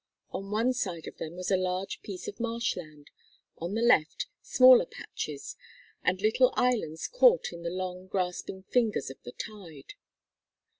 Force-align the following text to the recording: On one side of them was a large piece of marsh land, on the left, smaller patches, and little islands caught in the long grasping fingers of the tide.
On 0.31 0.49
one 0.49 0.73
side 0.73 1.05
of 1.05 1.17
them 1.17 1.35
was 1.35 1.51
a 1.51 1.55
large 1.57 2.01
piece 2.01 2.27
of 2.27 2.39
marsh 2.39 2.75
land, 2.75 3.11
on 3.59 3.75
the 3.75 3.83
left, 3.83 4.25
smaller 4.41 4.87
patches, 4.87 5.55
and 6.03 6.19
little 6.23 6.51
islands 6.55 7.07
caught 7.07 7.53
in 7.53 7.61
the 7.61 7.69
long 7.69 8.07
grasping 8.07 8.63
fingers 8.63 9.11
of 9.11 9.21
the 9.21 9.31
tide. 9.33 9.93